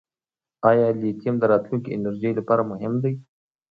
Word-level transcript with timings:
آیا 0.69 0.87
لیتیم 1.01 1.35
د 1.39 1.43
راتلونکي 1.51 1.89
انرژۍ 1.95 2.31
لپاره 2.39 2.63
مهم 2.71 2.93
دی؟ 3.03 3.13